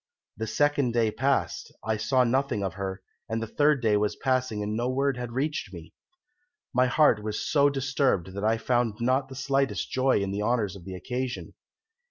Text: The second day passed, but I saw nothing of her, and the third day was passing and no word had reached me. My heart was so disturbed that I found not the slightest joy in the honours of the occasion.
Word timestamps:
The 0.35 0.47
second 0.47 0.93
day 0.93 1.11
passed, 1.11 1.71
but 1.83 1.87
I 1.91 1.97
saw 1.97 2.23
nothing 2.23 2.63
of 2.63 2.73
her, 2.73 3.03
and 3.29 3.39
the 3.39 3.45
third 3.45 3.83
day 3.83 3.97
was 3.97 4.15
passing 4.15 4.63
and 4.63 4.75
no 4.75 4.89
word 4.89 5.15
had 5.15 5.33
reached 5.33 5.71
me. 5.71 5.93
My 6.73 6.87
heart 6.87 7.21
was 7.21 7.47
so 7.47 7.69
disturbed 7.69 8.33
that 8.33 8.43
I 8.43 8.57
found 8.57 8.95
not 8.99 9.29
the 9.29 9.35
slightest 9.35 9.91
joy 9.91 10.17
in 10.21 10.31
the 10.31 10.41
honours 10.41 10.75
of 10.75 10.85
the 10.85 10.95
occasion. 10.95 11.53